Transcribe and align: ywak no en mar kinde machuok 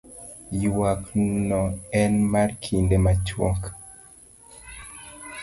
ywak 0.61 1.03
no 1.49 1.61
en 2.01 2.13
mar 2.31 2.49
kinde 2.63 2.95
machuok 3.03 3.61